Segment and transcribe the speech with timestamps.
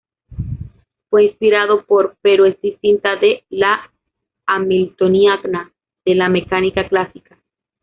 [1.11, 3.91] Fue inspirado por, pero es distinta de, la
[4.47, 5.71] hamiltoniana
[6.03, 7.37] de la mecánica clásica.